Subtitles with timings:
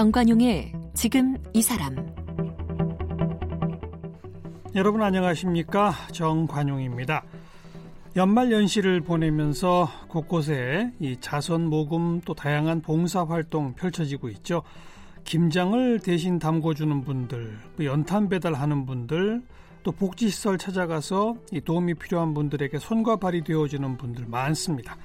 [0.00, 1.94] 정관용의 지금 이 사람
[4.74, 7.22] 여러분 안녕하십니까 정관용입니다.
[8.16, 14.62] 연말 연시를 보내면서 곳곳에 이 자선 모금 또 다양한 봉사 활동 펼쳐지고 있죠.
[15.24, 19.42] 김장을 대신 담궈주는 분들, 또 연탄 배달하는 분들,
[19.82, 24.96] 또 복지시설 찾아가서 이 도움이 필요한 분들에게 손과 발이 되어주는 분들 많습니다.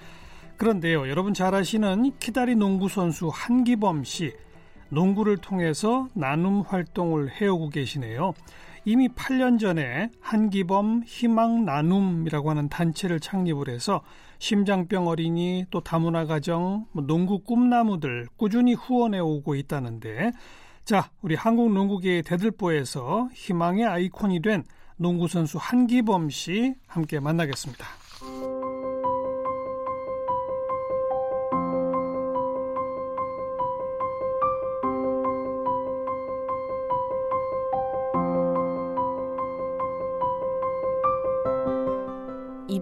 [0.56, 4.32] 그런데요, 여러분 잘 아시는 키다리 농구 선수 한기범 씨,
[4.90, 8.34] 농구를 통해서 나눔 활동을 해오고 계시네요.
[8.88, 14.02] 이미 8년 전에 한기범 희망 나눔이라고 하는 단체를 창립을 해서
[14.38, 20.32] 심장병 어린이 또 다문화 가정 뭐 농구 꿈나무들 꾸준히 후원해 오고 있다는데
[20.84, 24.64] 자 우리 한국 농구계의 대들보에서 희망의 아이콘이 된
[24.98, 28.55] 농구 선수 한기범 씨 함께 만나겠습니다.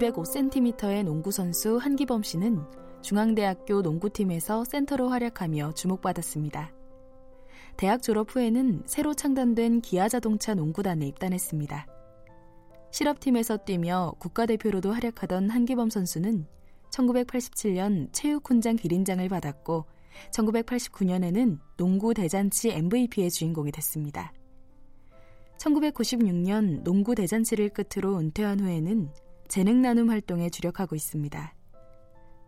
[0.03, 2.61] 205cm의 농구 선수 한기범 씨는
[3.01, 6.73] 중앙대학교 농구팀에서 센터로 활약하며 주목받았습니다.
[7.77, 11.87] 대학 졸업 후에는 새로 창단된 기아자동차 농구단에 입단했습니다.
[12.91, 16.47] 실업팀에서 뛰며 국가대표로도 활약하던 한기범 선수는
[16.91, 19.85] 1987년 체육훈장 기린장을 받았고
[20.31, 24.33] 1989년에는 농구 대잔치 MVP의 주인공이 됐습니다.
[25.57, 29.09] 1996년 농구 대잔치를 끝으로 은퇴한 후에는
[29.53, 31.53] 재능 나눔 활동에 주력하고 있습니다.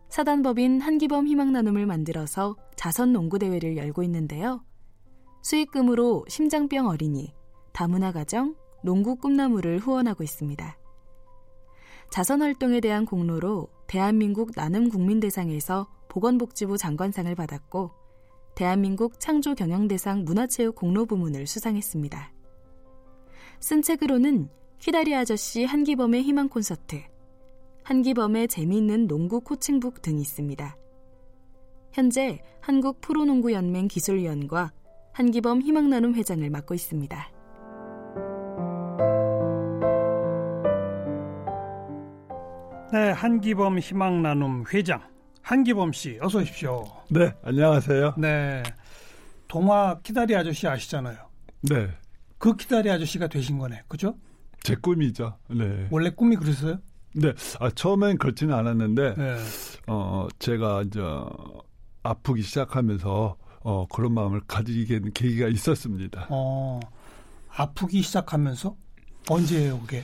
[0.08, 4.64] 사단법인 한기범 희망 나눔을 만들어서 자선 농구 대회를 열고 있는데요.
[5.40, 7.32] 수익금으로 심장병 어린이,
[7.72, 10.76] 다문화 가정, 농구 꿈나무를 후원하고 있습니다.
[12.10, 17.92] 자선 활동에 대한 공로로 대한민국 나눔 국민대상에서 보건복지부 장관상을 받았고
[18.56, 22.32] 대한민국 창조 경영대상 문화체육 공로 부문을 수상했습니다.
[23.60, 27.02] 쓴 책으로는 키다리 아저씨 한기범의 희망 콘서트,
[27.82, 30.76] 한기범의 재미있는 농구 코칭북 등이 있습니다.
[31.92, 34.72] 현재 한국 프로농구연맹 기술위원과
[35.12, 37.30] 한기범 희망나눔 회장을 맡고 있습니다.
[42.92, 45.02] 네, 한기범 희망나눔 회장
[45.42, 46.84] 한기범 씨 어서 오십시오.
[47.10, 48.14] 네, 안녕하세요.
[48.18, 48.62] 네,
[49.48, 51.16] 동화 키다리 아저씨 아시잖아요.
[51.62, 51.88] 네.
[52.38, 54.14] 그 키다리 아저씨가 되신 거네, 그죠?
[54.66, 55.38] 제 꿈이죠.
[55.48, 55.86] 네.
[55.90, 56.78] 원래 꿈이 그랬어요?
[57.14, 57.32] 네.
[57.60, 59.36] 아, 처음엔 그렇지는 않았는데, 네.
[59.86, 61.00] 어, 제가 이제
[62.02, 66.26] 아프기 시작하면서 어, 그런 마음을 가지게 된 계기가 있었습니다.
[66.30, 66.80] 어,
[67.54, 68.76] 아프기 시작하면서
[69.28, 70.02] 언제예요, 그게?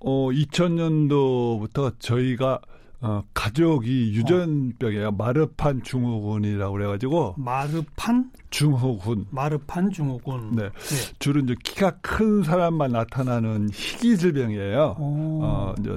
[0.00, 2.62] 어, 2000년도부터 저희가
[3.04, 5.12] 어, 가족이 유전병이에요.
[5.12, 9.26] 마르판 중후군이라고 그래가지고 마르판 중후군.
[9.30, 10.56] 마르판 중후군.
[10.56, 10.62] 네.
[10.62, 11.14] 네.
[11.18, 14.96] 주로 이제 키가 큰 사람만 나타나는 희귀 질병이에요.
[14.98, 15.40] 오.
[15.42, 15.94] 어, 이제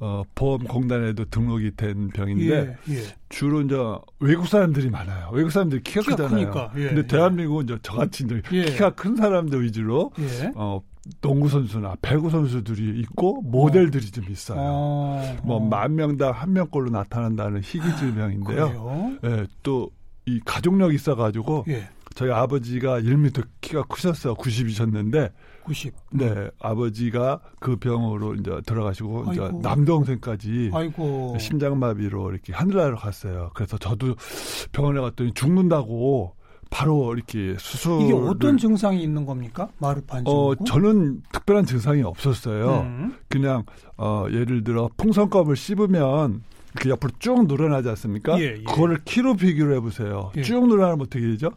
[0.00, 3.02] 어, 보험공단에도 등록이 된 병인데 예, 예.
[3.28, 3.76] 주로 이제
[4.20, 5.28] 외국 사람들이 많아요.
[5.32, 6.50] 외국 사람들이 키가, 키가 크잖아요.
[6.50, 7.06] 크니까, 예, 근데 예.
[7.06, 8.62] 대한민국은 이제 저같이 이제 예.
[8.62, 10.52] 키가 큰 사람들 위주로 예.
[10.54, 10.80] 어,
[11.20, 14.58] 농구 선수나 배구 선수들이 있고 모델들이 좀 있어요.
[14.60, 15.60] 어, 뭐 어.
[15.60, 18.66] 만 명당 한 명꼴로 나타난다는 희귀 질병인데요.
[18.68, 19.18] 그래요?
[19.24, 19.90] 예, 또
[20.28, 21.88] 이 가족력이 있어가지고 예.
[22.14, 24.34] 저희 아버지가 1m 키가 크셨어요.
[24.34, 25.32] 90이셨는데
[25.64, 25.94] 90.
[26.12, 29.60] 네 아버지가 그 병으로 이제 들어가시고 이제 아이고.
[29.62, 31.36] 남동생까지 아이고.
[31.38, 33.50] 심장마비로 이렇게 하늘나라로 갔어요.
[33.54, 34.14] 그래서 저도
[34.72, 36.34] 병원에 갔더니 죽는다고
[36.70, 39.68] 바로 이렇게 수술 이게 어떤 증상이 있는 겁니까?
[39.78, 40.66] 마르판 어 증후군?
[40.66, 42.80] 저는 특별한 증상이 없었어요.
[42.82, 43.16] 음.
[43.28, 43.64] 그냥
[43.96, 46.42] 어 예를 들어 풍선껌을 씹으면
[46.74, 48.38] 이렇게 옆으로 쭉 늘어나지 않습니까?
[48.40, 48.62] 예, 예.
[48.64, 50.30] 그거를 키로 비교를 해보세요.
[50.36, 50.42] 예.
[50.42, 51.50] 쭉 늘어나면 어떻게 되죠?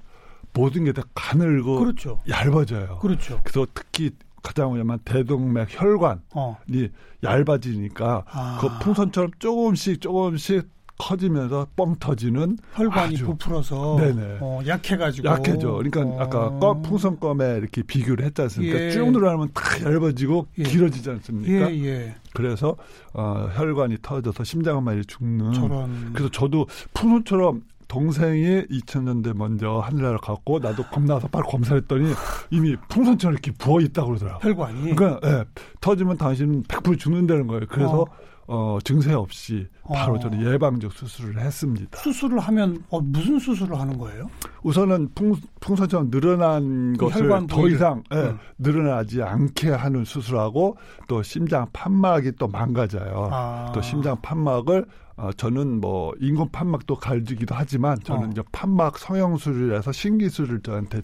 [0.54, 2.20] 모든 게 다 가늘고 그렇죠.
[2.28, 3.00] 얇아져요.
[3.00, 3.40] 그렇죠.
[3.44, 4.12] 그래서 특히
[4.44, 6.58] 가장 위험한 대동맥 혈관이 어.
[7.24, 8.58] 얇아지니까 아.
[8.60, 10.68] 그 풍선처럼 조금씩 조금씩
[11.02, 14.38] 커지면서 뻥 터지는 혈관이 아주 부풀어서 네네.
[14.40, 15.72] 어, 약해가지고 약해져.
[15.72, 16.20] 그러니까 어.
[16.20, 18.80] 아까 껌, 풍선껌에 이렇게 비교를 했지 않습니까?
[18.80, 18.92] 예.
[18.92, 20.64] 쭉 늘어나면 다 얇아지고 예.
[20.64, 21.72] 길어지지 않습니까?
[21.72, 22.16] 예, 예.
[22.34, 22.76] 그래서
[23.14, 25.54] 어, 혈관이 터져서 심장 한 마리 죽는.
[25.54, 26.14] 저런.
[26.14, 32.14] 그래서 저도 풍선처럼 동생이 2000년대 먼저 하늘나라 갔고 나도 겁나서 바로 검사했더니
[32.52, 34.50] 이미 풍선처럼 이렇게 부어 있다고 그러더라고요.
[34.50, 34.96] 혈관이.
[34.96, 35.44] 그러니까 예,
[35.82, 37.64] 터지면 당신은 100% 죽는다는 거예요.
[37.68, 38.06] 그래서 어,
[38.84, 40.20] 증세 없이 바로 어.
[40.20, 41.98] 저는 예방적 수술을 했습니다.
[41.98, 44.30] 수술을 하면 어, 무슨 수술을 하는 거예요?
[44.64, 47.76] 우선은 풍, 풍선처럼 늘어난 그 것을 더 부위를.
[47.76, 48.40] 이상 예, 음.
[48.58, 50.78] 늘어나지 않게 하는 수술하고
[51.08, 53.30] 또 심장 판막이 또 망가져요.
[53.32, 53.72] 아.
[53.74, 54.86] 또 심장 판막을
[55.18, 58.32] 어, 저는 뭐 인공 판막도 가르치기도 하지만 저는 어.
[58.32, 61.02] 이제 판막 성형술을 해서 신기술을 저한테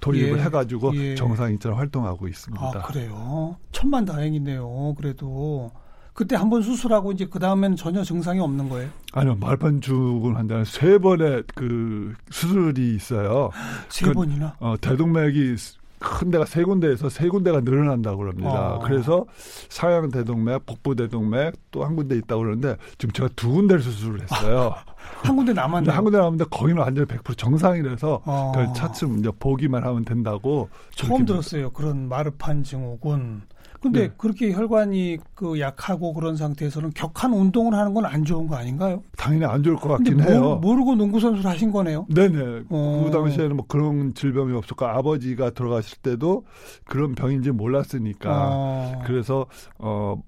[0.00, 0.42] 도입을 예.
[0.44, 1.14] 해가지고 예.
[1.14, 2.66] 정상인처럼 활동하고 있습니다.
[2.66, 3.56] 아, 그래요?
[3.70, 4.94] 천만 다행이네요.
[4.96, 5.70] 그래도.
[6.14, 8.90] 그때 한 번 수술하고 이제 그 다음엔 전혀 증상이 없는 거예요?
[9.12, 13.50] 아니요, 말반죽은 한다는 세 번의 그 수술이 있어요.
[13.88, 14.54] 세 그- 번이나?
[14.60, 15.56] 어, 대동맥이
[15.98, 18.74] 큰 데가 세 군데에서 세 군데가 늘어난다고 그럽니다.
[18.74, 18.80] 어.
[18.80, 19.24] 그래서
[19.68, 24.74] 상양 대동맥, 북부 대동맥 또 한 군데 있다고 그러는데 지금 제가 두 군데를 수술을 했어요.
[25.22, 25.94] 한 군데 남았네요.
[25.94, 28.52] 한 군데 남았는데 거기는 완전히 100% 정상이라서 어.
[28.54, 31.70] 그 차츰 이제 보기만 하면 된다고 처음 들었어요.
[31.70, 33.42] 그런 마르판 증후군.
[33.82, 34.14] 근데 네.
[34.16, 39.02] 그렇게 혈관이 그 약하고 그런 상태에서는 격한 운동을 하는 건 안 좋은 거 아닌가요?
[39.16, 40.58] 당연히 안 좋을 것 같긴 해요.
[40.60, 42.06] 모르, 모르고 농구 선수를 하신 거네요.
[42.14, 42.64] 네네.
[42.68, 43.02] 어.
[43.04, 46.44] 그 당시에는 뭐 그런 질병이 없었고 아버지가 돌아가실 때도
[46.84, 49.02] 그런 병인지 몰랐으니까 어.
[49.06, 49.46] 그래서
[49.78, 50.20] 어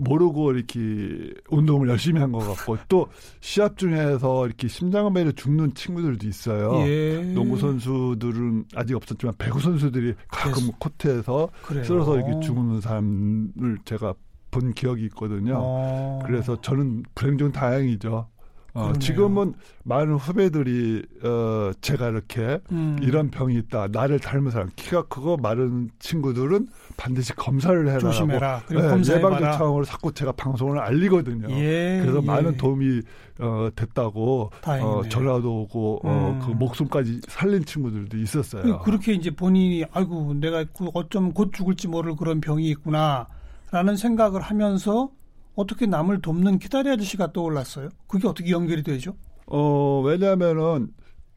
[0.00, 3.06] 모르고 이렇게 운동을 열심히 한 것 같고 또
[3.40, 6.80] 시합 중에서 이렇게 심장마비로 죽는 친구들도 있어요.
[6.86, 7.22] 예.
[7.34, 11.84] 농구 선수들은 아직 없었지만 배구 선수들이 가끔 그래서- 코트에서 그래요.
[11.84, 14.14] 쓰러서 이렇게 죽는 사람을 제가
[14.50, 15.54] 본 기억이 있거든요.
[15.58, 16.18] 어.
[16.26, 18.26] 그래서 저는 불행 중 다행이죠.
[18.74, 18.92] 어.
[19.00, 22.96] 지금은 많은 후배들이 어, 제가 이렇게 음.
[23.02, 23.88] 이런 병이 있다.
[23.90, 27.98] 나를 닮은 사람, 키가 크고 마른 친구들은 반드시 검사를 해라.
[27.98, 28.62] 조심해라.
[28.66, 29.36] 그리고 네, 검사해봐라.
[29.36, 31.50] 예방조차원으로 자꾸 제가 방송을 알리거든요.
[31.50, 32.26] 예, 그래서 예.
[32.26, 33.00] 많은 도움이
[33.40, 34.96] 어, 됐다고 다행이네요.
[34.98, 36.46] 어, 전화도 오고 어, 음.
[36.46, 38.62] 그 목숨까지 살린 친구들도 있었어요.
[38.62, 44.42] 그- 그렇게 이제 본인이 아이고 내가 그 어쩜 곧 죽을지 모를 그런 병이 있구나라는 생각을
[44.42, 45.10] 하면서
[45.54, 47.88] 어떻게 남을 돕는 기다리 아저씨가 떠올랐어요.
[48.06, 49.14] 그게 어떻게 연결이 되죠?
[49.46, 50.88] 어, 왜냐하면은,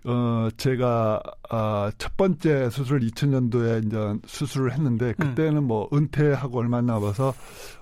[0.05, 6.85] 어, 제가, 아, 첫 번째 수술 2000년도에 이제 수술을 했는데, 그때는 뭐 은퇴하고 얼마 안
[6.85, 7.33] 남아서,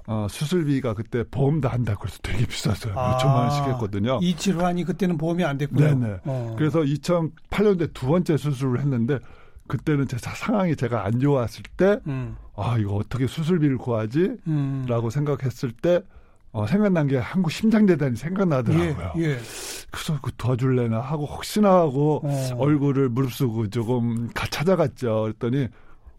[0.07, 2.97] 어, 수술비가 그때 보험도 한다고 그래서 되게 비쌌어요.
[2.97, 4.19] 아, 몇 천만 원씩 했거든요.
[4.21, 5.99] 이 질환이 그때는 보험이 안 됐군요.
[5.99, 6.19] 네네.
[6.25, 6.55] 어.
[6.57, 9.19] 그래서 2008년도에 두 번째 수술을 했는데,
[9.67, 14.37] 그때는 제 상황이 제가 안 좋았을 때, 음, 아, 이거 어떻게 수술비를 구하지?
[14.47, 14.85] 음.
[14.87, 16.01] 라고 생각했을 때,
[16.53, 19.13] 어, 생각난 게 한국 심장재단이 생각나더라고요.
[19.17, 19.37] 예, 예.
[19.89, 22.49] 그래서 그 도와줄래나 하고 혹시나 하고 어.
[22.57, 25.21] 얼굴을 무릅쓰고 조금 가 찾아갔죠.
[25.23, 25.67] 그랬더니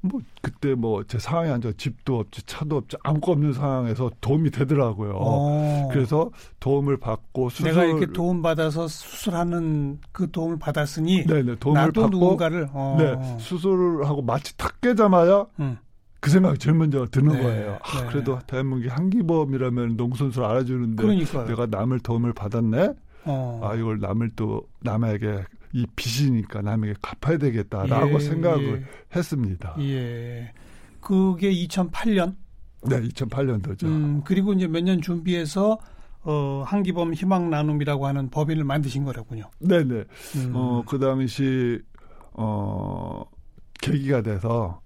[0.05, 4.51] 뭐 그때 뭐 제 상황이 안 좋아 집도 없지 차도 없지 아무것도 없는 상황에서 도움이
[4.51, 5.13] 되더라고요.
[5.15, 5.89] 어.
[5.93, 6.31] 그래서
[6.61, 12.17] 도움을 받고 수술 내가 이렇게 도움 받아서 수술하는 그 도움을 받았으니 네네 도움을 나도 받고
[12.17, 12.97] 누군가를 어.
[12.99, 15.79] 네 수술을 하고 마치 탁 깨자마자 음.
[16.23, 17.79] 그 생각이 제일 먼저 드는 네, 거예요.
[17.83, 18.07] 아, 네.
[18.09, 21.47] 그래도 대한민국 한기범이라면 농구 선수를 알아주는데 그러니까요.
[21.49, 22.93] 내가 남을 도움을 받았네.
[23.25, 23.61] 어.
[23.63, 25.43] 아 이걸 남을 또 남에게
[25.73, 28.85] 이 빚이니까 남에게 갚아야 되겠다라고 예, 생각을
[29.17, 29.75] 했습니다.
[29.81, 29.85] 예.
[29.85, 30.53] 예.
[31.01, 32.37] 그게 2008년.
[32.89, 33.85] 네, 2008년도죠.
[33.85, 35.77] 음, 그리고 이제 몇 년 준비해서
[36.23, 39.51] 어, 한기범 희망 나눔이라고 하는 법인을 만드신 거라군요.
[39.59, 40.05] 네 네.
[40.37, 40.53] 음.
[40.55, 41.81] 어, 그 당시
[42.35, 43.25] 어
[43.83, 44.81] 계기가 돼서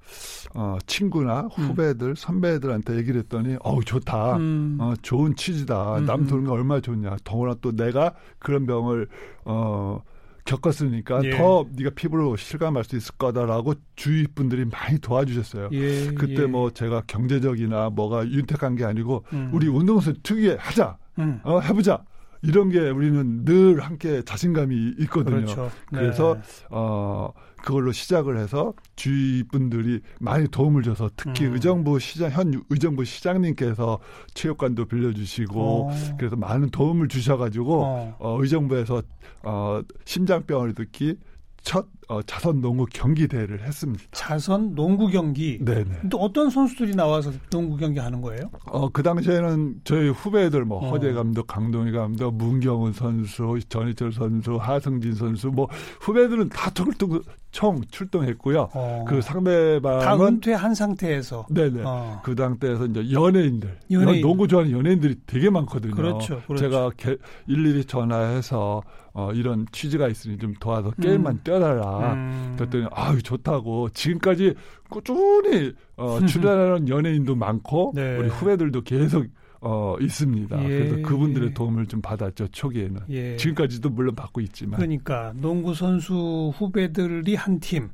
[0.55, 4.37] 어 친구나 후배들, 선배들한테 얘기를 했더니 어우 좋다.
[4.39, 4.79] 음.
[4.81, 5.99] 어, 좋은 취지다.
[5.99, 6.27] 음, 남 음.
[6.27, 7.17] 도는 게 얼마나 좋냐.
[7.23, 9.07] 더구나 또 내가 그런 병을
[9.45, 10.01] 어
[10.47, 11.31] 겪었으니까 예.
[11.31, 15.69] 더 네가 피부로 실감할 수 있을 거다라고 주위 분들이 많이 도와주셨어요.
[15.73, 16.47] 예, 그때 예.
[16.47, 19.51] 뭐 제가 경제적이나 뭐가 윤택한 게 아니고 음.
[19.53, 21.41] 우리 운동선수 특유의 하자, 음.
[21.43, 22.03] 어, 해보자
[22.43, 25.37] 이런 게 우리는 늘 함께 자신감이 있거든요.
[25.37, 25.71] 그렇죠.
[25.91, 25.99] 네.
[25.99, 26.39] 그래서
[26.71, 27.33] 어
[27.67, 31.55] 그걸로 시작을 해서 주위 분들이 많이 도움을 줘서 특히 음.
[31.55, 33.99] 의정부 시장 현 의정부 시장님께서
[34.35, 35.91] 체육관도 빌려주시고 어.
[36.17, 38.17] 그래서 많은 도움을 주셔가지고 어.
[38.21, 39.03] 어, 의정부에서
[39.43, 41.17] 어, 심장병을 듣기
[41.63, 44.05] 첫 어, 자선 농구 경기 대회를 했습니다.
[44.13, 45.59] 자선 농구 경기.
[45.65, 46.09] 네네.
[46.11, 48.49] 또 어떤 선수들이 나와서 농구 경기 하는 거예요?
[48.67, 50.91] 어, 그 당시에는 저희 후배들, 뭐, 어.
[50.91, 55.69] 허재 감독, 강동희 감독, 문경은 선수, 전희철 선수, 하승진 선수, 뭐,
[56.01, 58.69] 후배들은 다 툭툭 총 출동했고요.
[58.75, 59.05] 어.
[59.09, 61.47] 그다 상대방은, 은퇴한 상태에서.
[61.51, 61.83] 네네.
[61.85, 62.21] 어.
[62.23, 64.21] 그 당대에서 이제 연예인들, 연예인.
[64.21, 65.95] 농구 좋아하는 연예인들이 되게 많거든요.
[65.95, 66.57] 그렇죠, 그렇죠.
[66.63, 67.17] 제가 개-
[67.49, 68.83] 일일이 전화해서
[69.19, 71.41] 어, 이런 취지가 있으니 좀 도와서 게임만 음.
[71.43, 71.96] 뛰어달라.
[71.99, 72.55] 음.
[72.57, 74.55] 그랬더니 아유 좋다고 지금까지
[74.89, 78.17] 꾸준히 어, 출연하는 연예인도 많고 네.
[78.19, 79.27] 우리 후배들도 계속
[79.61, 80.63] 어, 있습니다.
[80.65, 81.55] 예, 그래서 그분들의 예.
[81.55, 83.01] 도움을 좀 받았죠 초기에는.
[83.11, 83.37] 예.
[83.37, 84.79] 지금까지도 물론 받고 있지만.
[84.79, 87.89] 그러니까 농구 선수 후배들이 한 팀,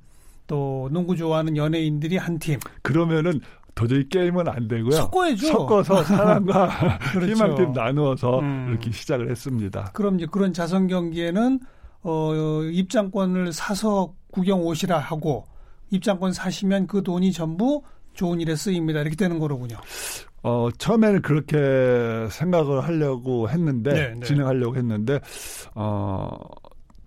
[0.46, 2.58] 또 농구 좋아하는 연예인들이 한 팀.
[2.82, 3.40] 그러면은
[3.74, 4.90] 도저히 게임은 안 되고요.
[4.92, 5.46] 섞어야죠.
[5.46, 6.68] 섞어서 사람과
[7.12, 7.32] 그렇죠.
[7.32, 8.66] 희망팀 나누어서 음.
[8.68, 9.90] 이렇게 시작을 했습니다.
[9.94, 11.60] 그럼 이제 그런 자선 경기에는
[12.02, 12.32] 어,
[12.64, 15.44] 입장권을 사서 구경 오시라 하고
[15.90, 17.82] 입장권 사시면 그 돈이 전부
[18.14, 19.00] 좋은 일에 쓰입니다.
[19.00, 19.76] 이렇게 되는 거로군요.
[20.42, 24.26] 어, 처음에는 그렇게 생각을 하려고 했는데, 네, 네.
[24.26, 25.20] 진행하려고 했는데,
[25.74, 26.36] 어,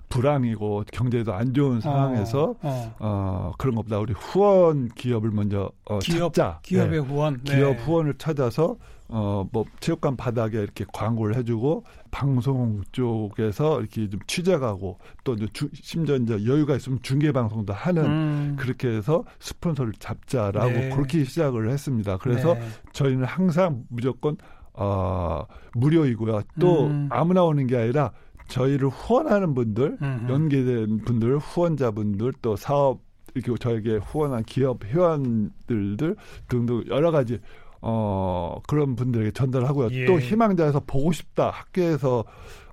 [0.10, 2.96] 불황이고 경제도 안 좋은 상황에서 어, 어.
[3.00, 6.60] 어, 그런 것보다 우리 후원 기업을 먼저 어, 기업, 찾자.
[6.64, 6.98] 기업의 네.
[7.00, 7.42] 후원.
[7.44, 7.56] 네.
[7.56, 14.98] 기업 후원을 찾아서 어, 뭐 체육관 바닥에 이렇게 광고를 해주고 방송 쪽에서 이렇게 좀 취재가고
[15.24, 18.56] 또 이제 주, 심지어 이제 여유가 있으면 중계 방송도 하는 음.
[18.58, 20.90] 그렇게 해서 스폰서를 잡자라고 네.
[20.90, 22.18] 그렇게 시작을 했습니다.
[22.18, 22.68] 그래서 네.
[22.94, 24.38] 저희는 항상 무조건
[24.74, 26.42] 어, 무료이고요.
[26.60, 27.08] 또 음.
[27.12, 28.12] 아무나 오는 게 아니라
[28.48, 30.32] 저희를 후원하는 분들, 음흠.
[30.32, 33.02] 연계된 분들, 후원자분들, 또 사업
[33.34, 36.16] 이렇게 저에게 후원한 기업 회원들들
[36.48, 37.40] 등등 여러 가지
[37.82, 39.90] 어 그런 분들에게 전달하고요.
[39.92, 40.06] 예.
[40.06, 42.24] 또 희망자에서 보고 싶다 학교에서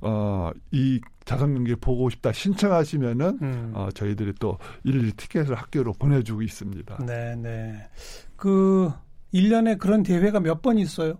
[0.00, 3.70] 어 이 자선 경기 보고 싶다 신청하시면은 음.
[3.74, 6.98] 어 저희들이 또 일일이 티켓을 학교로 보내주고 있습니다.
[7.06, 7.74] 네, 네.
[8.36, 8.90] 그
[9.32, 11.14] 1년에 그런 대회가 몇 번 있어요?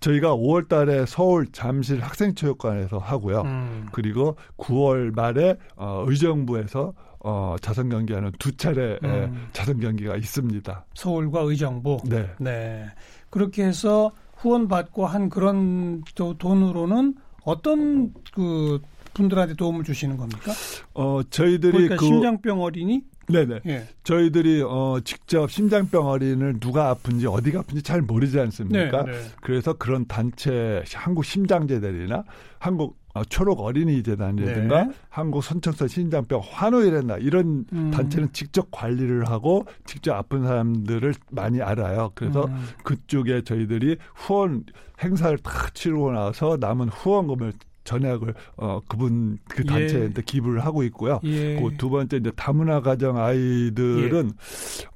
[0.00, 3.40] 저희가 5월 달에 서울 잠실 학생체육관에서 하고요.
[3.42, 3.88] 음.
[3.90, 9.48] 그리고 9월 말에 어, 의정부에서 어, 자선 경기하는 두 차례 음.
[9.52, 10.84] 자선 경기가 있습니다.
[10.94, 11.98] 서울과 의정부.
[12.04, 12.30] 네.
[12.38, 12.84] 네.
[13.30, 18.80] 그렇게 해서 후원받고 한 그런 도- 돈으로는 어떤 그
[19.14, 20.52] 분들한테 도움을 주시는 겁니까?
[20.94, 23.02] 어, 저희들이 그러니까 그 심장병 어린이?
[23.28, 23.60] 네네.
[23.66, 23.86] 예.
[24.04, 29.04] 저희들이 어, 직접 심장병 어린을 누가 아픈지 어디가 아픈지 잘 모르지 않습니까?
[29.04, 29.18] 네, 네.
[29.42, 32.24] 그래서 그런 단체 한국 심장재단이나
[32.58, 34.92] 한국 어, 초록 어린이 재단이라든가 네.
[35.08, 37.90] 한국 선천성 심장병 환우일이나 이런 음.
[37.90, 42.12] 단체는 직접 관리를 하고 직접 아픈 사람들을 많이 알아요.
[42.14, 42.66] 그래서 음.
[42.84, 44.64] 그쪽에 저희들이 후원
[45.02, 47.52] 행사를 다 치르고 나서 남은 후원금을
[47.84, 49.66] 전액을 어 그분 그 예.
[49.66, 51.20] 단체한테 기부를 하고 있고요.
[51.24, 51.58] 예.
[51.60, 54.32] 그두 번째 이제 다문화 가정 아이들은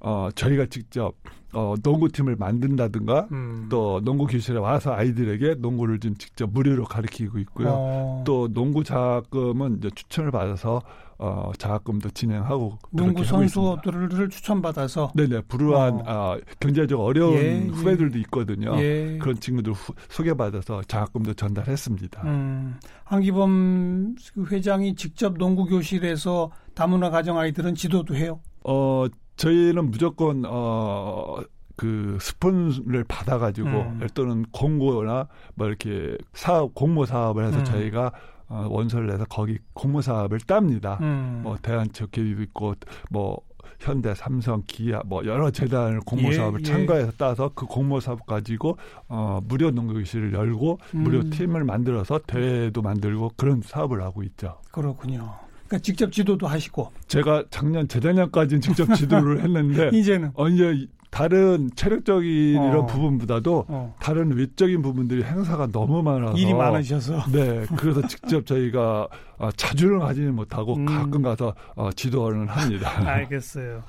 [0.01, 1.15] 어 저희가 직접
[1.55, 3.67] 어 농구팀을 만든다든가 음.
[3.69, 7.69] 또 농구 교실에 와서 아이들에게 농구를 좀 직접 무료로 가르치고 있고요.
[7.71, 8.23] 어.
[8.27, 10.81] 또 농구 장학금은 이제 추천을 받아서
[11.19, 13.23] 어 장학금도 진행하고 농구.
[13.23, 16.03] 선수들을 추천받아서 네네 불우한 어.
[16.07, 17.69] 아, 경제적 어려운 예, 예.
[17.69, 18.75] 후배들도 있거든요.
[18.81, 19.19] 예.
[19.21, 22.23] 그런 친구들 후, 소개받아서 장학금도 전달했습니다.
[22.25, 24.17] 음, 한기범
[24.51, 28.41] 회장이 직접 농구 교실에서 다문화 가정 아이들은 지도도 해요.
[28.65, 29.07] 어
[29.37, 31.43] 저희는 무조건 어
[31.77, 34.07] 그 스폰을 받아가지고 음.
[34.15, 37.65] 또는 공고나 뭐 이렇게 사업 공모 사업을 해서 음.
[37.65, 38.13] 저희가
[38.49, 40.99] 어, 원서를 내서 거기 공모 사업을 땁니다.
[41.01, 41.41] 음.
[41.43, 42.75] 뭐 대한적기도 있고
[43.11, 43.41] 뭐
[43.81, 46.65] 현대, 삼성, 기아 뭐 여러 재단을 공모 예, 사업을 예.
[46.65, 48.77] 참가해서 따서 그 공모 사업 가지고
[49.09, 51.31] 어 무료 농구교실을 열고 무료 음.
[51.31, 54.59] 팀을 만들어서 대회도 만들고 그런 사업을 하고 있죠.
[54.71, 55.35] 그렇군요.
[55.73, 62.59] 그러니까 직접 지도도 하시고 제가 작년 재작년까지는 직접 지도를 했는데 이제는 어 이제 다른 체력적인
[62.59, 62.69] 어.
[62.69, 69.09] 이런 부분보다도 어, 다른 외적인 부분들이 행사가 너무 많아서 일이 많으셔서 네, 그래서 직접 저희가
[69.39, 70.85] 어, 자주는 가지는 못하고 음.
[70.87, 72.91] 가끔 가서 어, 지도를 합니다.
[73.09, 73.83] 알겠어요.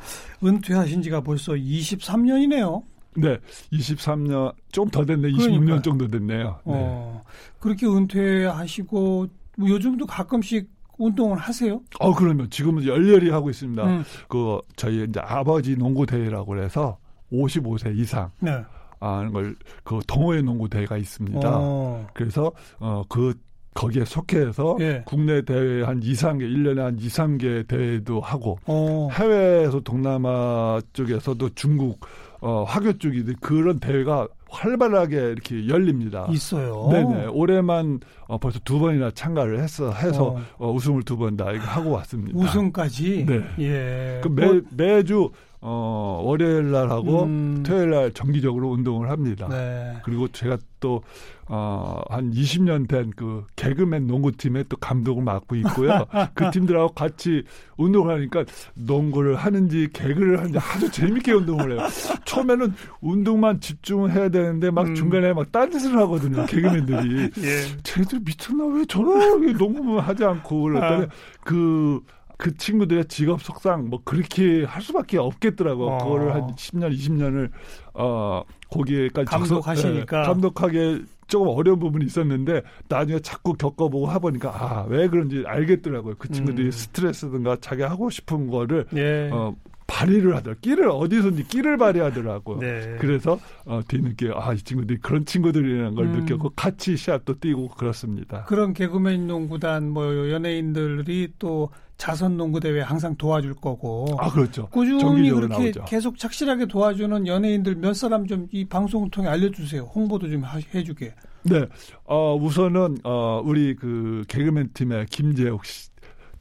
[0.44, 2.84] 은퇴하신 지가 벌써 23년이네요.
[3.16, 3.38] 네,
[3.72, 5.60] 23년 좀 더 됐네, 그러니까요.
[5.60, 6.60] 26년 정도 됐네요.
[6.66, 6.74] 네.
[6.76, 7.24] 어,
[7.60, 10.73] 그렇게 은퇴하시고 뭐 요즘도 가끔씩
[11.06, 11.82] 운동을 하세요?
[12.00, 13.84] 어 그러면 지금은 열렬히 하고 있습니다.
[13.84, 16.98] 음, 그 저희 이제 아버지 농구 대회라고 해서
[17.32, 18.64] 55세 이상 네.
[19.00, 21.50] 하는 걸 그 동호회 농구 대회가 있습니다.
[21.52, 23.34] 어, 그래서 어그
[23.74, 25.02] 거기에 속해서 예.
[25.06, 31.50] 국내 대회 한 2, 3개, 1년에 한 2, 3개 대회도 하고 어, 해외에서 동남아 쪽에서도
[31.56, 32.00] 중국
[32.40, 36.28] 어 화교 쪽이 그런 대회가 활발하게 이렇게 열립니다.
[36.30, 36.88] 있어요.
[36.92, 40.42] 네네 올해만 어, 벌써 두 번이나 참가를 했어 해서 어.
[40.58, 42.38] 어, 우승을 두 번 다 하고 왔습니다.
[42.38, 43.26] 우승까지.
[43.28, 43.44] 네.
[43.60, 44.22] 예.
[44.24, 45.32] 그 매, 매주
[45.66, 49.48] 어, 월요일 날 하고 음, 토요일 날 정기적으로 운동을 합니다.
[49.50, 49.94] 네.
[50.04, 51.02] 그리고 제가 또,
[51.48, 56.06] 어, 한 20년 된 그 개그맨 농구팀의 또 감독을 맡고 있고요.
[56.36, 57.44] 그 팀들하고 같이
[57.78, 58.44] 운동을 하니까
[58.76, 61.88] 농구를 하는지 개그를 하는지 아주 재밌게 운동을 해요.
[62.26, 64.96] 처음에는 운동만 집중해야 되는데 막 음.
[64.96, 66.46] 중간에 막 딴짓을 하거든요.
[66.46, 67.30] 개그맨들이.
[67.44, 67.78] 예.
[67.84, 71.08] 쟤들 미쳤나 왜 저렇게 농구만 하지 않고 그랬더니 아.
[71.46, 72.02] 그,
[72.38, 75.92] 그 친구들의 직업 속상 뭐 그렇게 할 수밖에 없겠더라고.
[75.92, 75.98] 어.
[76.00, 77.50] 그거를 한 10년, 20년을
[77.94, 80.22] 어 거기에까지 감독하시니까.
[80.22, 86.16] 예, 감독하게 조금 어려운 부분이 있었는데 나중에 자꾸 겪어보고 해보니까 아 왜 그런지 알겠더라고요.
[86.18, 86.72] 그 친구들이 음.
[86.72, 89.30] 스트레스든가 자기 하고 싶은 거를 예.
[89.32, 89.56] 어
[89.88, 90.56] 발휘를 하더라.
[90.62, 92.60] 끼를 어디서든지 끼를 발휘하더라고.
[92.60, 92.98] 네.
[93.00, 96.20] 그래서 어, 뒤늦게 아 이 친구들이 그런 친구들이라는 걸 음.
[96.22, 98.44] 느꼈고 같이 시합도 뛰고 그렇습니다.
[98.46, 104.68] 그런 개그맨 농구단 뭐 연예인들이 또 자선 농구 대회 항상 도와줄 거고 아 그렇죠.
[104.70, 105.86] 꾸준히 그렇게 나오죠.
[105.86, 109.84] 계속 착실하게 도와주는 연예인들 몇 사람 좀 이 방송을 통해 알려주세요.
[109.84, 111.14] 홍보도 좀 하- 해주게.
[111.44, 111.66] 네.
[112.06, 115.90] 어, 우선은 어, 우리 그 개그맨 팀의 김재욱 씨,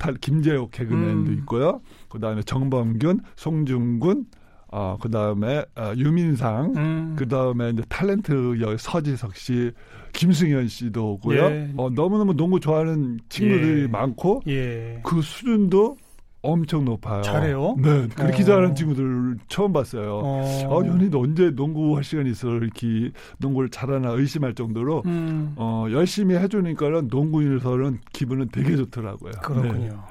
[0.03, 1.39] 탈 김재욱 개그맨도 음.
[1.39, 1.81] 있고요.
[2.09, 4.25] 그다음에 정범균, 송중근,
[4.73, 7.15] 어, 그 다음에 어, 유민상, 음.
[7.17, 9.71] 그 다음에 이제 탤런트 여 서지석 씨,
[10.13, 11.41] 김승현 씨도 오고요.
[11.41, 11.73] 예.
[11.77, 13.87] 어, 너무너무 농구 좋아하는 친구들이 예.
[13.87, 15.01] 많고 예.
[15.05, 15.97] 그 수준도
[16.43, 17.23] 엄청 높아요.
[17.23, 17.77] 잘해요?
[17.79, 18.47] 네, 그렇게 어.
[18.47, 20.21] 잘하는 친구들 처음 봤어요.
[20.25, 20.43] 어.
[20.67, 25.55] 어, 연희도 언제 농구 할 시간이 있어 이렇게 농구를 잘하나 의심할 정도로 음.
[25.57, 29.33] 어, 열심히 해주니까는 농구인으로서는 기분은 되게 좋더라고요.
[29.41, 30.03] 그렇군요.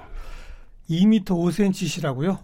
[0.89, 2.37] 2m 5cm시라고요?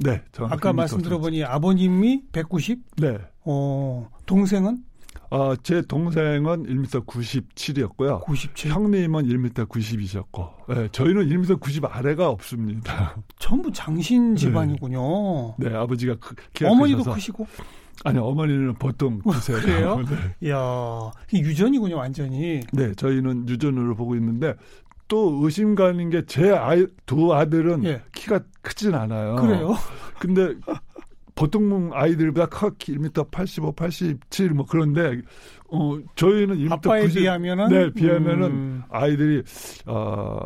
[0.00, 2.80] 네, 네 아까 2m 말씀 들어보니 아버님이 190?
[2.96, 3.18] 네.
[3.44, 4.84] 어, 동생은
[5.30, 8.20] 어, 제 동생은 1m 97이었고요.
[8.22, 8.70] 97.
[8.72, 13.14] 형님은 1m 90이셨고, 네, 저희는 1m 90 아래가 없습니다.
[13.38, 15.54] 전부 장신 집안이군요.
[15.58, 17.14] 네, 아버지가 크, 키가 어머니도 크셔서.
[17.14, 17.46] 크시고?
[18.04, 19.58] 아니, 어머니는 보통 크세요.
[19.58, 19.96] 그래요?
[20.08, 20.48] 네.
[20.48, 22.60] 이야, 유전이군요, 완전히.
[22.72, 24.54] 네, 저희는 유전으로 보고 있는데
[25.08, 28.02] 또 의심 가는 게 제 아이 두 아들은 예.
[28.14, 29.36] 키가 크진 않아요.
[29.36, 29.74] 그래요?
[30.18, 30.54] 근데
[31.38, 35.20] 보통 아이들보다 커 1m 85, 87 뭐 그런데
[35.70, 37.68] 어 저희는 1m 아빠에 90 비하면은?
[37.68, 38.82] 네, 비하면은 음.
[38.90, 39.42] 아이들이
[39.86, 40.40] 어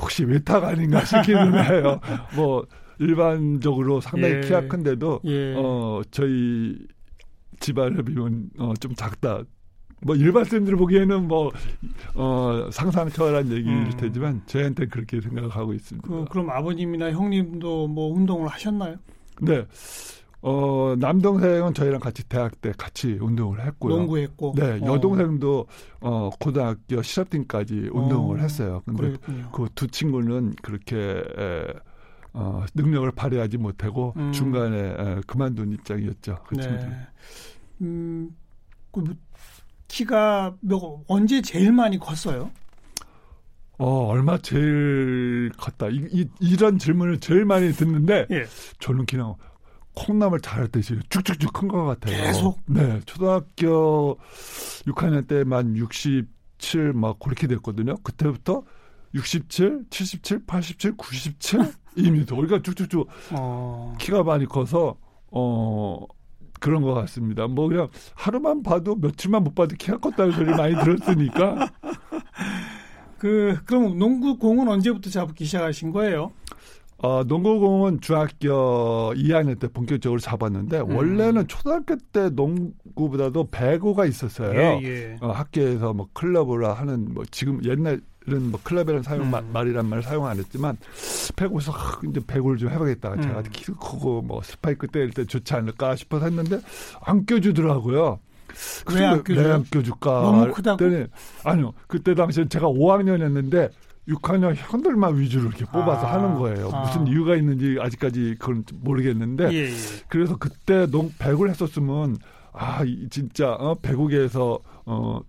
[0.00, 2.00] 혹시 외탁 아닌가 싶기는 해요.
[2.36, 2.64] 뭐
[3.00, 4.40] 일반적으로 상당히 예.
[4.42, 5.54] 키가 큰데도 예.
[5.56, 6.76] 어 저희
[7.58, 9.42] 집안에 비면 어 좀 작다.
[10.02, 11.50] 뭐 일반 쌤들 보기에는 뭐
[12.14, 13.90] 어 상상 초월한 얘기일 음.
[13.98, 16.06] 테지만 저희한테 그렇게 생각하고 있습니다.
[16.06, 18.94] 그, 그럼 아버님이나 형님도 뭐 운동을 하셨나요?
[19.40, 19.64] 네.
[20.40, 23.96] 어 남동생은 저희랑 같이 대학 때 같이 운동을 했고요.
[23.96, 24.54] 농구했고.
[24.56, 25.66] 네, 어, 여동생도
[26.00, 28.82] 어 고등학교 실업팀까지 운동을 어, 했어요.
[28.84, 29.50] 근데 그랬군요.
[29.50, 31.72] 그두 친구는 그렇게 에,
[32.34, 34.30] 어, 능력을 발휘하지 못하고 음.
[34.30, 36.38] 중간에 에, 그만둔 입장이었죠.
[36.46, 36.88] 그 친구들.
[36.88, 36.96] 네.
[37.82, 38.30] 음,
[38.92, 39.14] 그 뭐,
[39.88, 42.50] 키가 몇, 언제 제일 많이 컸어요?
[43.78, 45.88] 어, 얼마 제일 컸다.
[45.88, 48.44] 이, 이, 이런 질문을 제일 많이 듣는데 예.
[48.80, 49.34] 저는 그냥
[50.06, 52.16] 콩나물 자랄 때 쭉쭉쭉 큰 것 같아요.
[52.16, 52.60] 계속?
[52.66, 54.18] 네, 초등학교
[54.86, 57.96] 6학년 때 만 67 막 그렇게 됐거든요.
[58.02, 58.62] 그때부터
[59.14, 61.60] 67, 77, 87, 97
[61.96, 64.96] 이미 우리가 쭉쭉쭉 어, 키가 많이 커서
[65.30, 66.06] 어
[66.60, 67.46] 그런 것 같습니다.
[67.46, 71.70] 뭐 그냥 하루만 봐도 며칠만 못 봐도 키가 컸다는 소리 많이 들었으니까
[73.18, 76.32] 그, 그럼 농구 공은 언제부터 잡기 시작하신 거예요?
[77.00, 80.96] 어, 농구공은 중학교 2학년 때 본격적으로 잡았는데 음.
[80.96, 84.52] 원래는 초등학교 때 농구보다도 배구가 있었어요.
[84.58, 85.16] 예, 예.
[85.20, 88.00] 어, 학교에서 뭐 클럽으로 하는 뭐 지금 옛날은
[88.50, 89.30] 뭐 클럽이라는 사용 음.
[89.30, 90.76] 마- 말이란 말을 사용 안 했지만
[91.36, 93.12] 배구에서 하, 이제 배구를 좀 해보겠다.
[93.12, 93.22] 음.
[93.22, 96.58] 제가 키도 크고 뭐 스파이크 때릴 때 좋지 않을까 싶어서 했는데
[97.00, 98.18] 안 껴주더라고요.
[99.36, 100.10] 왜안 껴줄까?
[100.22, 100.78] 너무 크다고?
[100.78, 101.06] 그랬더니
[101.44, 101.72] 아니요.
[101.86, 103.70] 그때 당시에 제가 5학년이었는데
[104.08, 106.14] 6학년 형들만 위주로 이렇게 뽑아서 아.
[106.14, 106.70] 하는 거예요.
[106.72, 106.80] 아.
[106.82, 109.70] 무슨 이유가 있는지 아직까지 그건 모르겠는데 예, 예.
[110.08, 112.16] 그래서 그때 농 배구를 했었으면
[112.52, 115.20] 아 이- 진짜 어, 배구계에서 어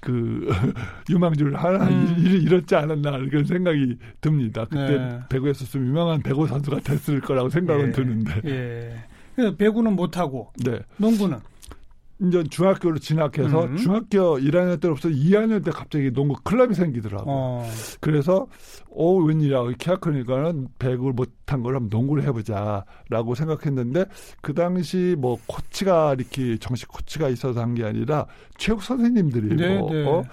[0.00, 0.46] 그
[1.10, 2.14] 유망주를 하나 음.
[2.18, 4.64] 일, 잃었지 않았나 그런 생각이 듭니다.
[4.66, 5.18] 그때 네.
[5.28, 7.90] 배구했었으면 유명한 배구 선수가 됐을 거라고 생각은 예.
[7.92, 9.56] 드는데 예.
[9.56, 11.38] 배구는 못하고, 네 농구는?
[12.20, 13.76] 이제 중학교로 진학해서 음.
[13.76, 17.24] 중학교 1학년 때로부터 2학년 때 갑자기 농구 클럽이 생기더라고요.
[17.32, 18.46] 어, 그래서
[18.90, 24.06] 어 웬일이야 키가 크니까는 배구를 못한 걸 한번 농구를 해보자라고 생각했는데
[24.42, 28.26] 그 당시 뭐 코치가 이렇게 정식 코치가 있어서 한 게 아니라
[28.56, 30.04] 체육 선생님들이 네, 뭐 네.
[30.04, 30.24] 어,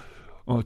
[0.47, 0.61] 어,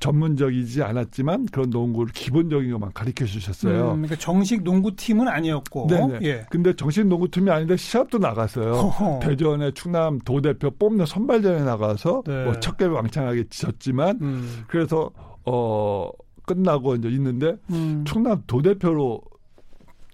[0.00, 3.92] 전문적이지 않았지만 그런 농구를 기본적인 것만 가르쳐 주셨어요.
[3.92, 6.18] 음, 그러니까 정식 농구팀은 아니었고, 네네.
[6.22, 6.46] 예.
[6.50, 8.72] 근데 정식 농구팀이 아닌데 시합도 나갔어요.
[8.74, 9.20] 허허.
[9.20, 12.44] 대전에 충남 도대표 뽑는 선발전에 나가서 네.
[12.44, 15.10] 뭐 첫 개를 왕창하게 지었지만 음, 그래서
[15.44, 16.10] 어
[16.46, 18.04] 끝나고 이제 있는데 음.
[18.06, 19.20] 충남 도대표로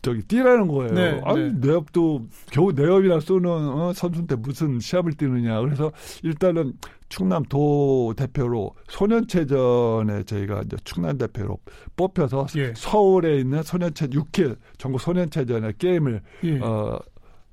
[0.02, 0.92] 저기 뛰라는 거예요.
[0.94, 1.68] 네, 아니 네.
[1.68, 5.60] 내업도 겨우 내업이나 쏘는 어, 선수인데 무슨 시합을 뛰느냐.
[5.60, 6.72] 그래서 일단은
[7.10, 11.58] 충남 도 대표로 소년체전에 저희가 이제 충남 대표로
[11.96, 12.72] 뽑혀서 예.
[12.76, 16.60] 서울에 있는 소년체 6회 전국 소년체전에 게임을 예.
[16.60, 16.98] 어,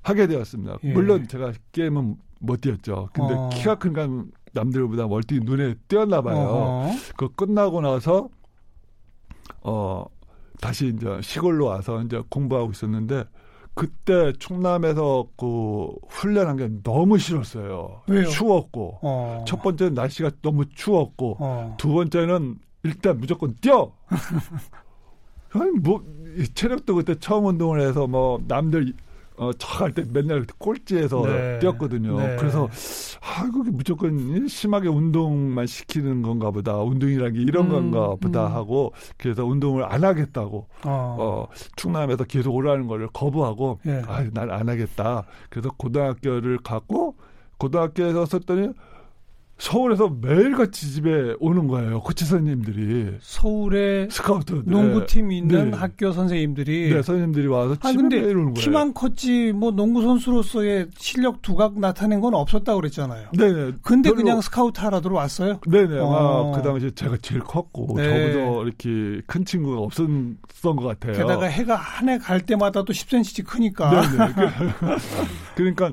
[0.04, 0.78] 하게 되었습니다.
[0.84, 0.94] 예.
[0.94, 3.10] 물론 제가 게임은 못 뛰었죠.
[3.14, 3.50] 근데 어.
[3.52, 4.08] 키가 큰가
[4.54, 6.38] 남들보다 멀티 눈에 띄었나 봐요.
[6.38, 6.92] 어허.
[7.18, 8.30] 그 끝나고 나서
[9.62, 10.06] 어
[10.62, 13.26] 다시 이제 시골로 와서 이제 공부하고 있었는데
[13.74, 18.02] 그때 충남에서 그 훈련한 게 너무 싫었어요.
[18.08, 18.28] 왜요?
[18.28, 19.46] 추웠고 어.
[19.48, 21.76] 첫 번째는 날씨가 너무 추웠고 어.
[21.78, 23.92] 두 번째는 일단 무조건 뛰어.
[25.54, 28.94] 아니 뭐이 체력도 그때 처음 운동을 해서 뭐 남들
[29.38, 31.60] 어 저할 때 맨날 꼴찌에서 네.
[31.60, 32.18] 뛰었거든요.
[32.20, 32.36] 네.
[32.40, 32.68] 그래서
[33.22, 36.78] 아 그게 무조건 심하게 운동만 시키는 건가 보다.
[36.78, 38.52] 운동이라는 게 이런 음, 건가 보다 음.
[38.54, 41.16] 하고 그래서 운동을 안 하겠다고 어.
[41.20, 44.02] 어 충남에서 계속 오라는 거를 거부하고 예.
[44.08, 45.26] 아 난 안 하겠다.
[45.50, 47.16] 그래서 고등학교를 갔고
[47.60, 48.70] 고등학교에서 썼더니
[49.58, 52.00] 서울에서 매일같이 집에 오는 거예요.
[52.02, 55.78] 코치 선생님들이 서울에 스카우트 농구팀 있는 네.
[55.78, 58.64] 학교 선생님들이 네, 선생님들이 와서 아 근데 매일 오는 거예요.
[58.64, 63.30] 키만 컸지 뭐 농구 선수로서의 실력 두각 나타낸 건 없었다고 그랬잖아요.
[63.34, 63.72] 네 네.
[63.82, 65.60] 근데 별로- 그냥 스카우트 하러 들어왔어요.
[65.66, 65.98] 네 네.
[66.00, 66.54] 어.
[66.54, 68.34] 아, 그 당시에 제가 제일 컸고 네.
[68.34, 71.14] 저보다 이렇게 큰 친구가 없었던 것 같아요.
[71.14, 73.90] 게다가 해가 한 해 갈 때마다 또 10cm씩 크니까.
[74.02, 74.34] 네 네.
[74.36, 74.98] 그-
[75.56, 75.92] 그러니까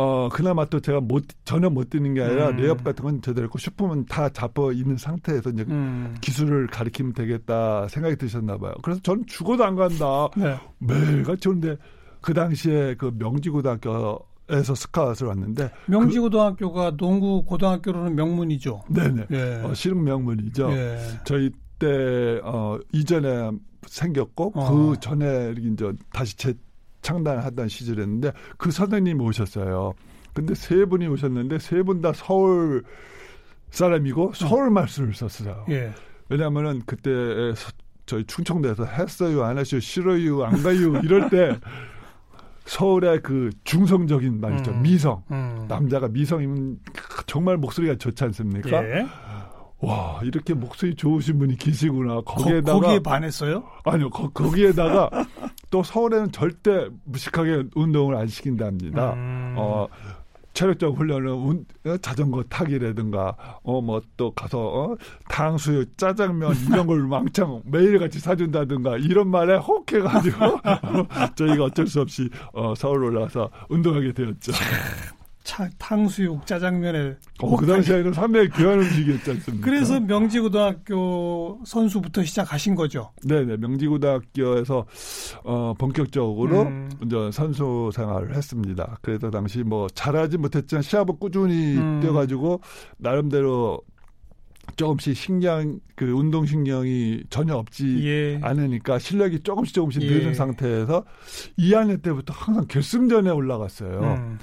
[0.00, 2.56] 어 그나마 또 제가 못 전혀 못 뛰는 게 아니라 음.
[2.56, 6.14] 레이업 같은 건 제대로 했고 슛폼은 다 잡아 있는 상태에서 이제 음.
[6.20, 8.74] 기술을 가리키면 되겠다 생각이 드셨나 봐요.
[8.84, 10.28] 그래서 전 죽어도 안 간다.
[10.36, 10.56] 네.
[10.78, 11.76] 매일같이 오는데
[12.20, 18.82] 그 당시에 그 명지고등학교 에서 스카웃을 왔는데 명지고등학교가 농구 고등학교로는 명문이죠.
[18.88, 19.26] 네네.
[19.32, 19.62] 예.
[19.62, 20.70] 어, 실용 명문이죠.
[20.70, 20.98] 예.
[21.24, 23.50] 저희 때 어, 이전에
[23.86, 24.70] 생겼고 어.
[24.70, 26.54] 그 전에 이제 다시 재
[27.08, 29.92] 창단하던 시절이었는데 그 선생님이 오셨어요.
[30.34, 32.82] 근데 세 분이 오셨는데 세 분 다 서울
[33.70, 35.64] 사람이고 서울 말씀을 썼어요.
[35.70, 35.90] 예.
[36.28, 37.10] 왜냐하면은 그때
[37.56, 37.72] 서-
[38.06, 41.58] 저희 충청도에서 했어요, 안 하셔, 싫어요, 안 가요 이럴 때
[42.66, 44.82] 서울의 그 중성적인 말이죠, 음.
[44.82, 45.22] 미성.
[45.30, 45.64] 음.
[45.68, 46.78] 남자가 미성이면
[47.26, 48.82] 정말 목소리가 좋지 않습니까?
[48.84, 49.06] 예.
[49.80, 52.16] 와 이렇게 목소리 좋으신 분이 계시구나.
[52.16, 53.62] 거, 거기에다가 거 기에 반했어요?
[53.84, 55.08] 아니요 거, 거기에다가
[55.70, 59.12] 또 서울에는 절대 무식하게 운동을 안 시킨답니다.
[59.14, 59.54] 음.
[59.58, 59.86] 어
[60.54, 64.96] 체력적 훈련은 운- 어, 자전거 타기라든가 어 뭐 또 가서 어,
[65.28, 70.36] 탕수육 짜장면 이런 걸 왕창 매일같이 사준다든가 이런 말에 혹해가지고
[71.36, 74.52] 저희가 어쩔 수 없이 어, 서울 올라와서 운동하게 되었죠.
[75.48, 77.16] 차, 탕수육, 짜장면에.
[77.40, 79.64] 어, 그 당시에는 상당히 귀한 음식이었지 않습니까?
[79.64, 83.10] 그래서 명지고등학교 선수부터 시작하신 거죠.
[83.24, 84.84] 네네 명지고등학교에서
[85.44, 86.90] 어 본격적으로 음.
[87.02, 88.98] 이제 선수 생활을 했습니다.
[89.00, 92.00] 그래서 당시 뭐 잘하지 못했지만 시합을 꾸준히 음.
[92.02, 92.60] 뛰어가지고
[92.98, 93.80] 나름대로
[94.76, 98.40] 조금씩 신경 그 운동 신경이 전혀 없지 예.
[98.42, 100.08] 않으니까 실력이 조금씩 조금씩 예.
[100.08, 101.04] 느는 상태에서
[101.58, 104.00] 2학년 때부터 항상 결승전에 올라갔어요.
[104.00, 104.38] 음.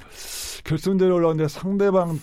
[0.64, 2.18] 결승전에 올라갔는데 상대방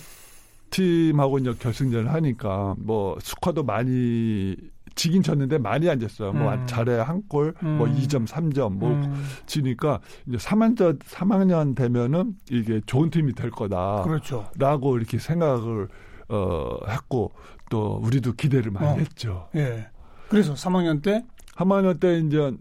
[0.69, 4.55] 팀하고 이제 결승전을 하니까 뭐 스코어도 많이
[4.95, 6.33] 지긴 쳤는데 많이 안 졌어요.
[6.33, 6.67] 뭐 음.
[6.67, 7.95] 잘해 한 골, 뭐 음.
[7.95, 9.25] 2점, 3점 뭐 음.
[9.45, 14.49] 지니까 이제 3학년 3학년 되면은 이게 좋은 팀이 될 거다라고 그렇죠.
[14.55, 15.87] 이렇게 생각을
[16.29, 17.31] 어 했고
[17.69, 18.95] 또 우리도 기대를 많이 어.
[18.95, 19.49] 했죠.
[19.55, 19.87] 예.
[20.29, 21.23] 그래서 3학년 때
[21.55, 22.51] 3학년 때 이제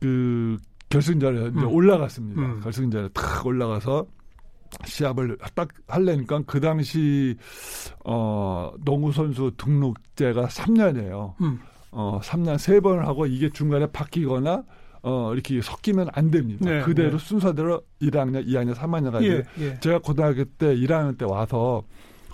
[0.00, 0.56] 그
[0.88, 1.72] 결승전에 이제 음.
[1.72, 2.40] 올라갔습니다.
[2.40, 2.60] 음.
[2.60, 4.06] 결승전에 탁 올라가서
[4.84, 7.36] 시합을 딱 하려니까 그 당시
[8.04, 11.34] 어 농구 선수 등록제가 3년이에요.
[11.40, 11.60] 음.
[11.90, 14.64] 어 3년 세 번을 하고 이게 중간에 바뀌거나
[15.02, 16.68] 어 이렇게 섞이면 안 됩니다.
[16.68, 17.18] 네, 그대로 네.
[17.18, 19.44] 순서대로 1학년, 2학년, 3학년 가지고 예.
[19.60, 19.80] 예.
[19.80, 21.82] 제가 고등학교 때 1학년 때 와서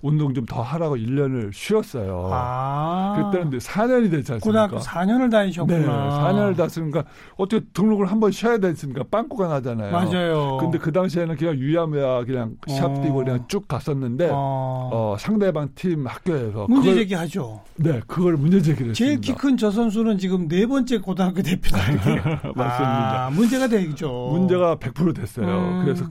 [0.03, 2.29] 운동 좀 더 하라고 1년을 쉬었어요.
[2.33, 3.31] 아.
[3.31, 4.41] 그때는 이제 4년이 되지 않습니까?
[4.41, 5.79] 고등학교 4년을 다니셨구나.
[5.79, 7.05] 네, 4년을 다녔으니까
[7.37, 9.91] 어떻게 등록을 한 번 쉬어야 되니까 빵꾸가 나잖아요.
[9.93, 10.59] 맞아요.
[10.61, 13.03] 근데 그 당시에는 그냥 유야무야 그냥 시합 어.
[13.03, 14.91] 뛰고 그냥 쭉 갔었는데 어.
[14.93, 15.17] 어.
[15.19, 17.63] 상대방 팀 학교에서 문제 제기하죠.
[17.77, 19.35] 네 그걸 문제 제기를 제일 했습니다.
[19.35, 21.79] 키큰 저 선수는 지금 네 번째 고등학교 대표다.
[22.55, 23.27] 맞습니다.
[23.27, 24.29] 아, 문제가 되죠.
[24.33, 25.47] 문제가 100% 됐어요.
[25.47, 25.83] 음.
[25.85, 26.05] 그래서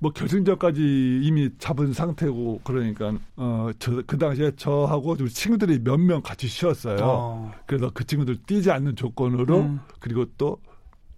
[0.00, 6.46] 뭐 결승전까지 이미 잡은 상태고 그러니까 어 저 그 당시에 저하고 친구들이 몇 명 같이
[6.48, 6.96] 쉬었어요.
[7.02, 7.52] 어.
[7.66, 9.80] 그래서 그 친구들 뛰지 않는 조건으로 음.
[10.00, 10.58] 그리고 또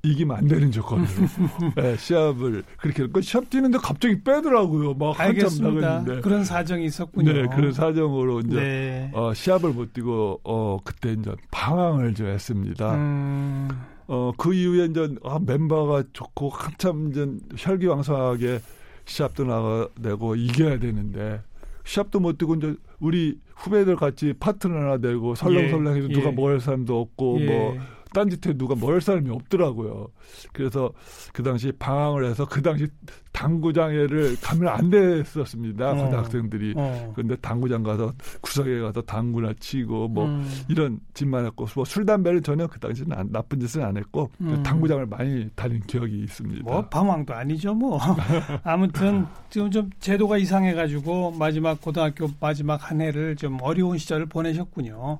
[0.04, 1.08] 이기면 안 되는 조건으로
[1.76, 4.94] 네, 시합을 그렇게 했고 시합 뛰는데 갑자기 빼더라고요.
[4.94, 5.80] 막 한참 알겠습니다.
[5.88, 6.20] 나갔는데.
[6.22, 7.32] 그런 사정이 있었군요.
[7.32, 9.10] 네, 그런 사정으로 이제 네.
[9.14, 12.94] 어, 시합을 못 뛰고 어 그때 이제 방황을 좀 했습니다.
[12.94, 13.68] 음.
[14.06, 18.60] 어 그 이후에 이제 아, 멤버가 좋고 한참 이제 혈기왕성하게
[19.04, 21.42] 시합도 나가내고 이겨야 되는데
[21.88, 26.32] 시합도 못 뛰고 이제 우리 후배들 같이 파트너 하나 되고 설렁설렁해서 예, 누가 예.
[26.32, 27.46] 먹을 사람도 없고 예.
[27.46, 27.76] 뭐
[28.12, 30.08] 딴짓에 누가 뭘 사람이 없더라고요.
[30.52, 30.92] 그래서
[31.32, 32.86] 그 당시 방황을 해서 그 당시
[33.32, 35.90] 당구장에를 가면 안 됐었습니다.
[35.90, 35.94] 어.
[35.94, 36.74] 고등학생들이.
[36.76, 37.12] 어.
[37.14, 40.48] 그런데 당구장 가서 구석에 가서 당구나 치고 뭐 음.
[40.68, 44.62] 이런 짓만 했고 뭐술 담배를 전혀 그 당시는 안, 나쁜 짓은 안 했고 음.
[44.62, 46.62] 당구장을 많이 다닌 기억이 있습니다.
[46.64, 47.98] 뭐 방황도 아니죠 뭐.
[48.64, 55.18] 아무튼 지금 좀 제도가 이상해 가지고 마지막 고등학교 마지막 한 해를 좀 어려운 시절을 보내셨군요.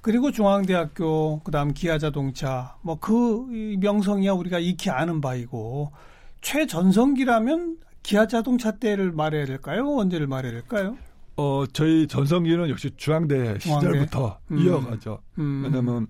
[0.00, 3.46] 그리고 중앙대학교 그다음 기아자동차 뭐 그
[3.80, 5.92] 명성이야 우리가 익히 아는 바이고
[6.40, 9.96] 최전성기라면 기아자동차 때를 말해야 될까요?
[9.96, 10.96] 언제를 말해야 될까요?
[11.36, 14.58] 어 저희 전성기는 역시 중앙대 시절부터 음.
[14.58, 15.20] 이어가죠.
[15.38, 15.62] 음.
[15.64, 16.06] 왜냐면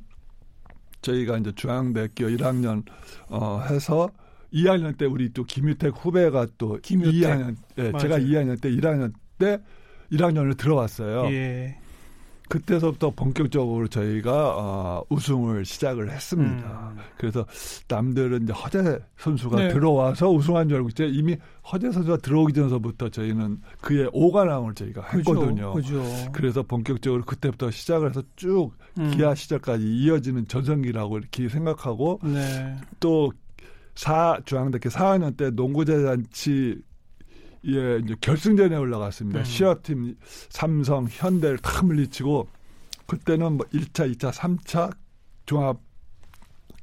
[1.02, 2.82] 저희가 이제 중앙대학교 1학년
[3.28, 4.08] 어 해서
[4.52, 7.12] 2학년 때 우리 또 김유택 후배가 또 김유택.
[7.22, 9.60] 2학년 예, 제가 2학년 때 1학년 때
[10.12, 11.26] 1학년을 들어왔어요.
[11.34, 11.78] 예.
[12.48, 16.92] 그때서부터 본격적으로 저희가 어, 우승을 시작을 했습니다.
[16.94, 16.98] 음.
[17.16, 17.44] 그래서
[17.88, 19.68] 남들은 이제 허재 선수가 네.
[19.68, 21.36] 들어와서 우승한 줄 알고 이제 이미
[21.70, 25.74] 허재 선수가 들어오기 전서부터 저희는 그의 오관왕을 저희가 했거든요.
[25.74, 26.32] 그죠, 그죠.
[26.32, 29.10] 그래서 본격적으로 그때부터 시작을 해서 쭉 음.
[29.10, 32.76] 기아 시절까지 이어지는 전성기라고 이렇게 생각하고 네.
[33.00, 33.30] 또
[33.94, 36.80] 사, 중앙대학교 4학년 때 농구대잔치
[37.66, 39.40] 예, 이제 결승전에 올라갔습니다.
[39.40, 39.44] 음.
[39.44, 40.16] 시합팀
[40.48, 42.48] 삼성, 현대를 다 물리치고
[43.06, 44.94] 그때는 뭐 1차, 2차, 3차
[45.46, 45.78] 종합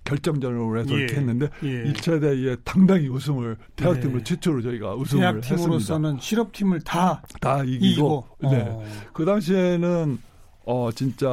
[0.04, 1.00] 결정전으로 해서 예.
[1.00, 1.84] 이렇게 했는데 예.
[1.92, 4.24] 2차 대회에 당당히 우승을 대학팀으로 예.
[4.24, 6.22] 최초로 저희가 우승을 대학팀으로서는 했습니다.
[6.24, 8.52] 실업팀을 다 다 이기고, 이기고.
[8.52, 8.66] 네.
[8.70, 8.84] 어.
[9.14, 10.20] 그 당시에는
[10.68, 11.28] 어 진짜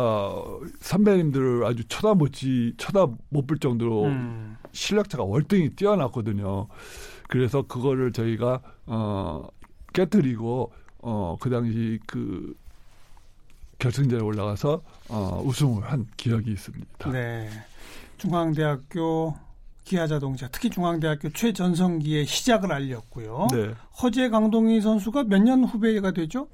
[0.81, 4.57] 선배님들을 아주 쳐다보지 쳐다 못 볼 정도로 음.
[4.73, 6.69] 실력차가 월등히 뛰어났거든요.
[7.29, 9.47] 그래서 그거를 저희가 어
[9.95, 12.55] 깨뜨리고 어그 당시 그
[13.79, 17.11] 결승전에 올라가서 어 우승을 한 기억이 있습니다.
[17.11, 17.49] 네.
[18.19, 19.35] 중앙대학교
[19.85, 23.49] 기아자동차 특히 중앙대학교 최전성기의 시작을 알렸고요.
[23.51, 23.75] 네.
[24.01, 26.49] 허재 강동희 선수가 몇 년 후배가 되죠?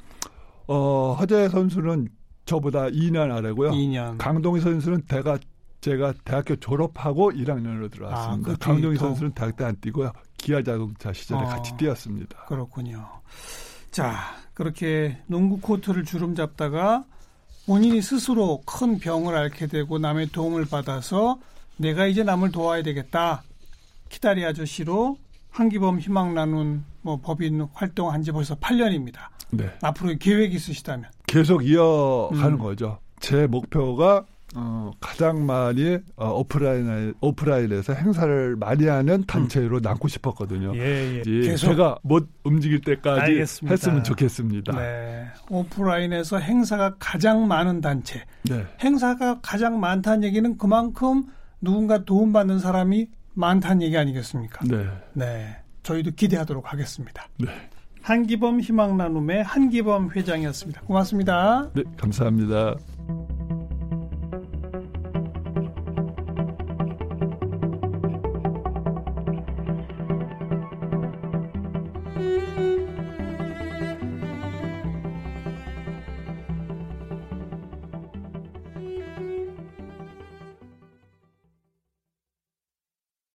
[0.67, 2.09] 어, 허재 선수는
[2.49, 3.71] 저보다 2년 아래고요.
[3.73, 4.17] 2년.
[4.19, 5.39] 강동희 선수는 대가
[5.81, 8.53] 제가 대학교 졸업하고 1학년으로 들어왔습니다.
[8.53, 10.11] 아, 강동희 선수는 대학 때 안 뛰고요.
[10.39, 12.47] 기아 자동차 시절에 어, 같이 뛰었습니다.
[12.47, 13.07] 그렇군요.
[13.91, 14.17] 자,
[14.55, 17.05] 그렇게 농구 코트를 주름 잡다가
[17.67, 21.39] 본인이 스스로 큰 병을 앓게 되고 남의 도움을 받아서
[21.77, 23.43] 내가 이제 남을 도와야 되겠다.
[24.09, 25.19] 키다리 아저씨로
[25.51, 29.29] 한기범 희망 나눈 뭐 법인 활동한 지 벌써 8년입니다.
[29.51, 29.71] 네.
[29.83, 32.59] 앞으로 계획 있으시다면 계속 이어가는 음.
[32.59, 32.99] 거죠.
[33.21, 34.25] 제 목표가
[34.57, 39.83] 어, 가장 많이 어, 오프라인 오프라인에서 행사를 많이 하는 단체로 음.
[39.83, 40.75] 남고 싶었거든요.
[40.75, 41.41] 예, 예.
[41.43, 43.73] 계속 제가 못 움직일 때까지 알겠습니다.
[43.73, 44.73] 했으면 좋겠습니다.
[44.73, 45.27] 네.
[45.51, 48.25] 오프라인에서 행사가 가장 많은 단체.
[48.49, 48.65] 네.
[48.81, 51.25] 행사가 가장 많다는 얘기는 그만큼
[51.61, 54.65] 누군가 도움받는 사람이 많다는 얘기 아니겠습니까?
[54.67, 54.87] 네.
[55.13, 55.57] 네.
[55.83, 57.29] 저희도 기대하도록 하겠습니다.
[57.39, 57.49] 네.
[58.09, 60.81] 한기범 희망나눔의 한기범 회장이었습니다.
[60.81, 61.71] 고맙습니다.
[61.75, 62.75] 네, 감사합니다.